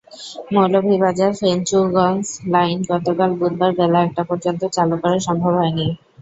[0.53, 5.87] Moulvibazar-Fenchuganj line গতকাল বুধবার বেলা একটা পর্যন্ত চালু করা সম্ভব হয়নি।